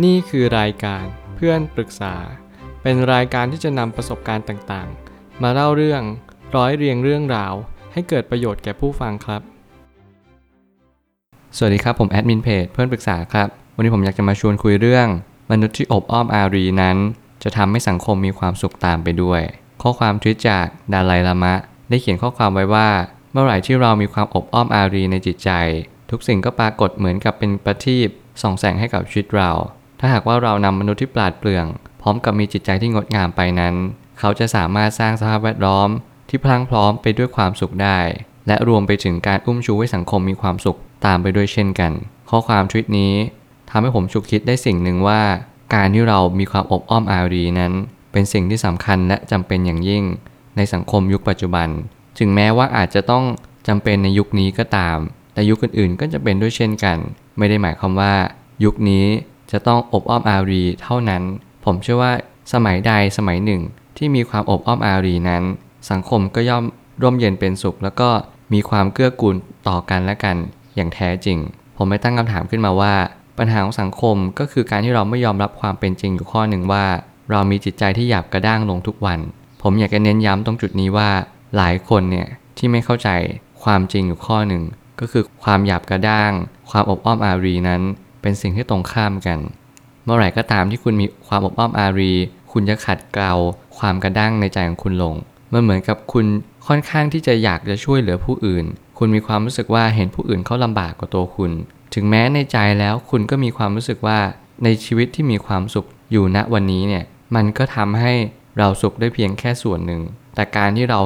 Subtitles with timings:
[0.00, 1.04] นี่คือรายการ
[1.36, 2.14] เพื่อนปรึกษา
[2.82, 6.02] เป็นรายการที่จะนำประสบการณ์ต่างๆ มาเล่าเรื่อง
[6.56, 7.54] ร้อยเรียงเรื่องราว
[7.92, 9.42] ให้เกิดประโยชน์แก่ผู้ฟังครับ
[11.56, 15.08] สวัสดีครับผมแอดมินเพจเพื่อนปรึกษาครับ วันนี้ผมอยากจะมาชวนคุยเรื่อง
[15.50, 16.96] มนุษย์ที่อบอ้อมอารีนั้น
[17.42, 19.42] จะทำให้สังคมมีความสุขตามไปด้วย
[19.82, 21.54] ข้อความทวิตจากดาไลลามะ
[21.88, 22.88] ได้เขียนข้อความไว้ว่า
[23.32, 25.50] เมื่อไหร่ที่เรามีความอบอ้อมอารีในจิตใจ
[26.10, 28.08] ทุกสิ่งก็ปรากฏเหมือนกับเป็นประทีป
[28.42, 29.50] ส่องแสงให้กับชีวิตเรา
[30.04, 31.66] ถ้าหากว่าเรานำมนุษย์ที่ปราดเปรื่อง
[32.02, 33.74] พร้อมกับมีจิตใจที่งดงามไปนั้น
[34.18, 35.88] เขาจะสามารถสร้างสภาพแวดล้อม
[36.28, 37.98] ที่พลังพร้อมไปด้วยความสุขได้
[38.46, 41.92] และรวมไปถึงการอุ้มชูให้สังคมมีความสุขตามไปด้วยเช่นกัน
[42.30, 43.14] ข้อความทวิตนี้
[43.70, 45.22] ทำให้ผมฉุกคิดได้สิ่งหนึ่งว่า
[45.74, 47.72] การที่เรามีความอบอ้อมอารีนั้น
[48.12, 50.04] เป็นสิ่งที่สำคัญและจำเป็นอย่างยิ่ง
[50.56, 51.68] ในสังคมยุคปัจจุบัน
[52.18, 53.24] ถึงแม้ว่าอาจจะต้อง
[53.68, 54.98] จำเป็นในยุคนี้ก็ตาม
[55.34, 56.98] แต่ยุคอื่นๆ ก็จะเป็นด้วยเช่นกัน
[57.38, 58.14] ไม่ได้หมายความว่า
[58.64, 59.06] ยุคนี้
[59.52, 61.22] จะต้องอบอ้อมอารีเท่านั้น
[61.64, 62.12] ผมเชื่อว่า
[62.52, 63.60] สมัยใดสมัยหนึ่ง
[63.96, 65.42] ที่มีความอบอ้อมอารีนั้น
[65.90, 66.64] สังคมก็ย่อม
[67.02, 68.10] ร่มเย็นเป็นสุข แล้วก็
[68.52, 69.36] มีความเกื้อกูล
[69.68, 70.36] ต่อกันและกัน
[70.76, 71.38] อย่างแท้จริง
[71.76, 72.94] ผมไม่ตั้งคำถามขึ้นมาว่า
[73.38, 76.84] ปัญหาของสังคมก็คือการที่เราไม่ยอมรับความเป็นจริงอยู่ข้อหนึ่งว่า
[77.30, 79.18] เรามีจิตใจที่หยาบกระด้างลงทุกวัน
[79.62, 81.10] ผมอยากจะเน้นย้ำตรงจุดนี้ว่า
[81.56, 83.08] หลายคนเนี่ยที่ไม่เข้าใจ
[83.62, 84.62] ความจริงอยู่ข้อหนึ่ง
[85.00, 86.32] ก็คือความหยาบกระด้าง
[86.70, 87.82] ความอบอ้อมอารีนั้น
[88.22, 89.38] เป็นสิ่งที่ตรงข้ามกัน
[90.04, 92.12] เมื่อไหร่ก็ตามที่คุณมีความอบอ้อมอารี
[92.52, 93.32] คุณจะขัดเกลา
[93.78, 95.14] ความกระด้างในใจของคุณลง
[95.52, 96.26] มันเหมือนกับคุณ
[96.66, 98.64] ค่อนข้างที่จะอยากจะช่วยเหลือผู้อื่น
[98.98, 101.52] คุณมีความรู้สึกว่าเห็นผู้อื่นเขาลำบากกว่าตัวคุณ
[101.94, 104.18] ถึงแม้ในใจแล้วคุณก็มีความรู้สึกว่า
[104.64, 108.12] ในชีวิตที่มีความสุขอยู่ณวันนี้เนี่ย มันก็ทำให้
[108.58, 110.02] เราสุขได้เพียงแค่ส่วนหนึ่ง
[110.34, 111.00] แต่การที่เรา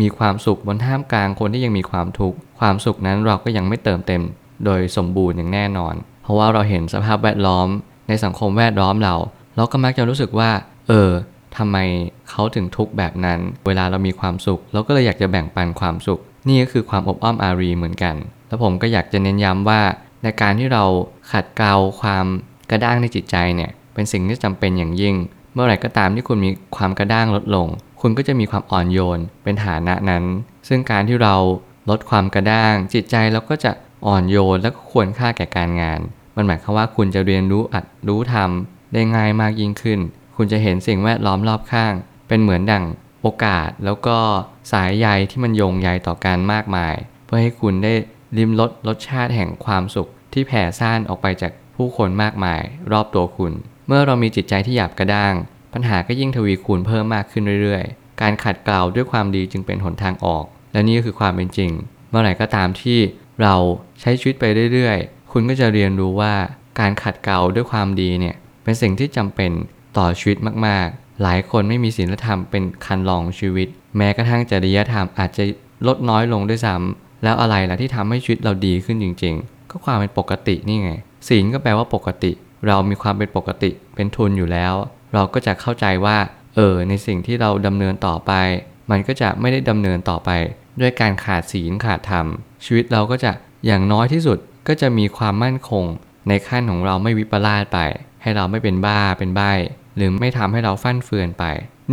[0.00, 4.22] มีความสุขบนท่ามกลางคนที่ยังมีความทุกข์ ความสุขนั้นเราก็ยังไม่เติมเต็ม
[4.64, 7.68] โดยสมบูรณ์อย่างแน่นอน เพราะว่าเราเห็นสภาพแวดล้อม
[8.08, 9.14] ในสังคมแวดล้อมเรา
[9.56, 10.50] เราก็มักจะรู้สึกว่า
[10.88, 11.10] เออ
[11.56, 11.76] ทำไม
[12.30, 18.14] เขาถึงทุกข์แบบนั้น เวลาเรามีความสุข เราก็เลยอยากจะแบ่งปันความสุข นี่ก็คือความอบอ้อมอารีเหมือนกัน
[18.48, 19.80] แล้วผมก็อยากจะเน้นย้ำว่า
[20.22, 20.84] ในการที่เรา
[21.32, 22.26] ขัดเกลาความ
[22.70, 25.14] กระด้างในจิตใจเนี่ย เป็นสิ่งที่จำเป็นอย่างยิ่ง
[25.54, 27.66] เมื่อไหร่ก็ตามที่คุณมีความกระด้างลดลง
[28.00, 30.24] คุณก็จะมีความอ่อนโยนเป็นฐานะนั้น
[30.68, 31.34] ซึ่งการที่เรา
[31.90, 33.72] ลดความกระด้าง จิตใจเราก็จะ
[34.06, 36.00] อ่อนโยนและควรค่าแก่การงาน
[36.36, 40.00] มันหมายความว่าคุณจะเรียนรู้อัดรู้ทำได้ง่ายมากยิ่งขึ้น
[40.36, 41.94] คุณจะเห็นสิ่งแวดล้อมรอบข้าง
[42.28, 42.84] เป็นเหมือนดั่ง
[43.22, 44.18] โอกาสแล้วก็
[44.72, 47.94] สายใยที่มันโยงใยต่อการมากมาย เพื่อให้คุณได้
[48.36, 53.52] ลิ้มรสรสชาติแห่งความสุข ที่แผ่ซ่านออกไปจากผู้คนมากมาย รอบตัวคุณ
[53.86, 55.34] เมื่อเรามีจิตใจที่หยาบกระด้าง
[55.72, 61.70] ปัญหาก็ยิ่งทวีคูณเพิ่มมากขึ้นเรื่อยๆ การขัดเกลาด้วยความดีจึงเป็นหนทางออก และนี่ก็คือความเป็นจริง
[62.10, 62.98] เมื่อไหร่ก็ตามที่
[63.42, 63.56] เรา
[64.00, 66.34] ใช้ชีวิตไปเรื่อยๆ คุณก็จะเรียนรู้ว่า
[66.80, 69.50] การขัดเกลาด้วยความดีเนี่ยเป็นสิ่งที่จำเป็น
[69.98, 70.36] ต่อชีวิต
[70.66, 75.44] มากๆ หลายคนไม่มีศีลธรรมเป็นคันลองชีวิต แม้กระทั่งจริยธรรมอาจจะ
[75.86, 80.90] ลดน้อยลงด้วยซ้ำแล้วอะไรล่ะที่ทำให้ชีวิตเราดีขึ้นจริง ๆ ก็ความเป็นปกตินี่ไง
[81.28, 82.32] ศีลก็แปลว่าปกติ
[82.66, 84.74] เรามีความเป็นปกติเป็นทุนอยู่แล้ว
[85.14, 86.16] เราก็จะเข้าใจว่า
[86.54, 88.32] เออในสิ่งที่เราดำเนินต่อไป
[88.90, 90.30] มันก็จะไม่ได้ดำเนินต่อไป
[90.80, 92.26] ด้วยการขาดศีลขาดธรรม
[92.64, 93.32] ชีวิตเราก็จะ
[93.66, 94.38] อย่างน้อยที่สุด
[94.68, 95.84] ก็จะมีความมั่นคง
[96.28, 97.78] ในขั้นของเราไม่วิปลาสไป
[98.22, 99.40] ให้เราไม่เป็นบ้าเป็นใบ
[99.96, 101.44] หรือไม่ทำให้เราฟั่นเฟือนไป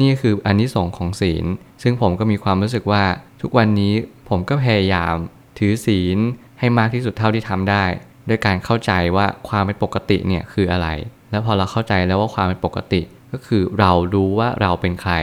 [0.02, 1.46] นี่คืออันนี้ส่งของศีล
[1.84, 3.04] ซึ่งผมก็มีความรู้สึกว่า
[3.42, 3.94] ทุกวันนี้
[4.30, 5.16] ผมก็พยายาม
[5.58, 6.18] ถือศีล
[6.60, 7.84] ให้มากที่สุดเท่าที่ทำได้
[8.30, 10.88] ด้วยการเข้าใจว่าความเป็นปกติเนี่ยคืออะไร
[11.32, 13.02] แล้วพอเราเข้าใจแล้วว่าความเป็นปกติ
[13.32, 15.14] ก็คือเรารู้ว่าเราเป็นใคร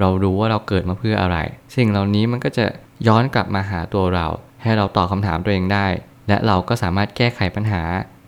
[0.00, 1.38] เรารู้ว่าเราเกิดมาเพื่ออะไร
[1.76, 2.66] สิ่งเหล่านี้มันก็จะ
[3.06, 4.26] ย้อนกลับมาหาตัวเรา
[4.62, 5.86] ให้เราตอบคำถามตัวเองได้
[6.28, 7.82] และเราก็สามารถแก้ไขปัญหา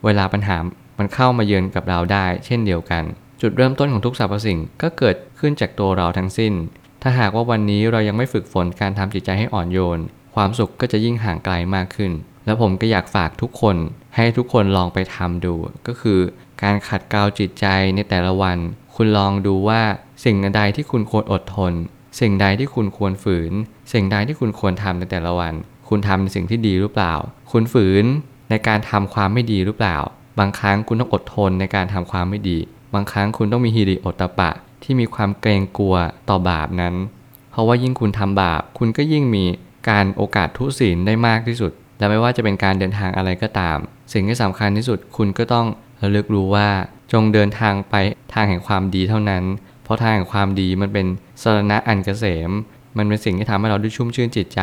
[0.05, 0.57] เวลาปัญหา
[0.99, 3.05] มันเข้ามาเยือนกับเราได้ เช่นเดียวกัน
[3.41, 6.53] จุดเริ่มต้นของทุกสรรพสิ่งก็เกิดขึ้นจากตัวเราทั้งสิ้น
[7.03, 10.01] ถ้าหากว่าวันนี้เรายังไม่ฝึกฝนการทำจิตใจให้อ่อนโยน
[10.35, 12.13] ความสุขก็จะยิ่งห่างไกลมากขึ้น
[12.47, 13.77] แล้วผมก็อยากฝากทุกคน
[14.17, 15.55] ให้ทุกคนลองไปทำดู
[15.87, 16.21] ก็คือ
[16.63, 18.59] การขัดเกลาจิตใจในแต่ละวัน
[18.95, 19.83] คุณลองดูว่า
[20.25, 21.73] สิ่งใดที่คุณควรอดทน
[22.21, 23.53] สิ่งใดที่คุณควรฝืน
[23.93, 25.55] สิ่งใดที่คุณควรทำในแต่ละวัน
[25.89, 27.15] คุณทำในสิ่งที่ดีหรือเปล่า
[27.53, 28.05] คุณฝืน
[28.51, 29.97] ในการทำความไม่ดีหรือเปล่า
[30.39, 32.59] บางครั้งคุณต้องอดทนในการทำความไม่ดี
[32.95, 34.51] บางครั้งคุณต้องมีฮิริโอตปะ
[34.83, 35.97] ที่มีความเกรงกลัว
[36.29, 36.95] ต่อบาปนั้น
[37.51, 39.45] เพราะว่ายิ่งคุณทำบาป คุณก็ยิ่งมี
[39.91, 43.79] การโอกาสทุศีลได้มากที่สุด และไม่ว่าจะเป็นการเดินทางอะไรก็ตาม
[44.13, 45.67] สิ่งที่สำคัญที่สุดคุณก็ต้อง
[46.03, 46.69] ระลึกรู้ว่า
[47.13, 47.95] จงเดินทางไป
[48.33, 49.45] ทางแห่งความดีเท่านั้น
[49.87, 51.07] เพราะทางแห่งความดีมันเป็น
[51.43, 52.51] สรณะอันเกษม
[52.97, 54.61] มันเป็นสิ่งที่ทำให้เราได้ชุ่มชื่นจิตใจ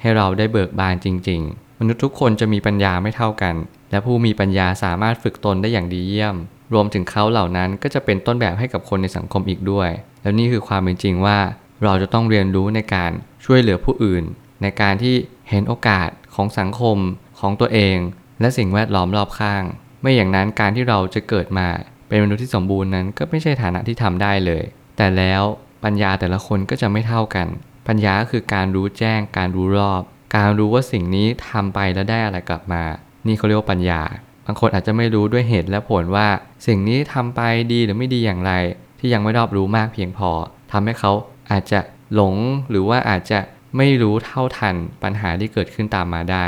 [0.00, 3.54] ให้เราได้เบิกบานจริง ๆ มนุษย์ทุกคนจะมีปัญญาไม่เท่ากัน
[3.90, 6.36] และผู้มีปัญญาสามารถฝึกตนได้อย่างดีเยี่ยม
[6.72, 9.90] รวมถึงเขาเหล่านั้นก็จะเป็นต้นแบบให้กับคนในสังคมอีกด้วย
[10.22, 11.38] แล้วนี่คือความเป็นจริงว่า
[11.84, 13.10] เราจะต้องเรียนรู้ในการ
[13.44, 14.24] ช่วยเหลือผู้อื่น
[14.62, 15.14] ในการที่
[15.48, 16.98] เห็นโอกาสของสังคม
[17.40, 17.96] ของตัวเอง
[18.40, 19.62] และสิ่งแวดล้อมรอบข้าง
[20.00, 21.68] ไม่อย่างนั้นการที่เราจะเกิดมา
[22.08, 24.64] เป็นมนุษย์ที่สมบูรณ์นั้นก็ไม่ใช่ฐานะที่ทำได้เลย
[24.96, 25.42] แต่แล้ว
[25.84, 27.46] ปัญญาแต่ละคนก็จะไม่เท่ากัน
[27.88, 30.02] ปัญญาก็คือการรู้แจ้ง การรู้รอบ
[30.36, 32.82] การรู้ว่าสิ่งนี้ทำไปแล้วได้อะไรกลับมา
[33.26, 34.02] นี่เขาเรียกว่าปัญญา
[34.46, 36.28] บางคนอาจจะไม่รู้ด้วยเหตุและผลว่า
[36.66, 37.40] สิ่งนี้ทำไป
[37.72, 38.52] ดีหรือไม่ดีอย่างไร
[38.98, 40.30] ที่ยังไม่รอบรู้มากเพียงพอ
[40.72, 41.12] ทำให้เขา
[41.50, 41.80] อาจจะ
[42.14, 42.34] หลง
[42.70, 43.38] หรือว่าอาจจะ
[43.76, 46.46] ไม่รู้เท่าทันปัญหาที่เกิดขึ้นตามมาได้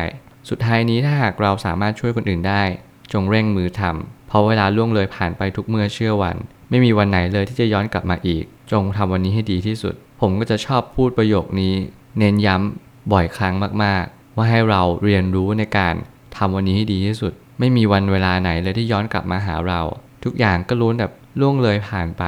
[0.48, 2.62] สุดท้ายนี้ถ้าหากเราสามารถช่วยคนอื่นได้
[3.12, 6.36] จงเร่งมือทำ เพราะเวลาล่วงเลยผ่านไปทุกเมื่อเชื่อวัน
[6.70, 11.74] ไม่มีวันไหนเลยที่จะย้อนกลับมาอีก จงทำวันนี้ให้ดีที่สุด ผมก็จะชอบพูดประโยคนี้
[12.18, 15.94] เน้นย้ำบ่อยครั้งมากๆ ว่าให้เราเรียนรู้ในการ
[16.36, 19.80] ทำวันนี้ให้ดีที่สุด ไม่มีวันเวลาไหนเลยที่ย้อนกลับมาหาเรา
[20.24, 22.24] ทุกอย่างก็ล้วนแบบล่วงเลยผ่านไป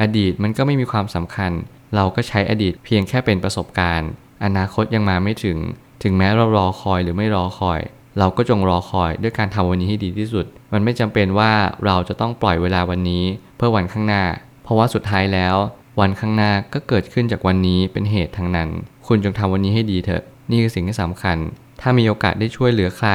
[0.00, 1.52] อดีตมันก็ไม่มีความสำคัญ
[1.94, 4.10] เราก็ใช้อดีตเพียงแค่เป็นประสบการณ์
[4.44, 5.58] อนาคตยังมาไม่ถึง
[6.02, 7.80] ถึงแม้เรารอคอยหรือไม่รอคอย
[8.18, 11.52] เราก็จงรอคอยด้วยการทำวันนี้ให้ดีที่สุด มันไม่จำเป็นว่า
[11.86, 13.24] เราจะต้องปล่อยเวลาวันนี้
[13.56, 14.24] เพื่อวันข้างหน้า
[14.64, 15.56] เพราะว่าสุดท้ายแล้ว
[16.00, 18.68] วันข้างหน้าก็เกิดขึ้นจากวันนี้เป็นเหตุทั้งนั้น
[19.06, 21.36] คุณจงทำวันนี้ให้ดีเถอะ นี่คือสิ่งที่สำคัญ
[21.80, 23.10] ถ้ามีโอกาสได้ช่วยเหลือใคร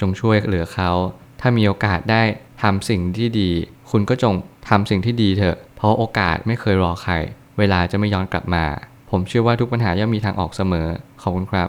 [0.00, 0.90] จงช่วยเหลือเขา
[1.40, 2.22] ถ้ามีโอกาสได้
[2.62, 3.50] ทำสิ่งที่ดี
[3.90, 4.34] คุณก็จง
[4.68, 7.14] ทำสิ่งที่ดีเถอะ เพราะโอกาสไม่เคยรอใคร
[7.58, 8.64] เวลาจะไม่ย้อนกลับมา
[9.10, 10.88] ผมเชื่อว่าทุกปัญหาย่อมมีทางออกเสมอ
[11.22, 11.68] ขอบคุณครับ